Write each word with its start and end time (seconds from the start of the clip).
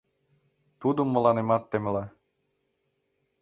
Тудым 0.81 1.07
мыланемат 1.11 1.63
темла. 1.71 2.03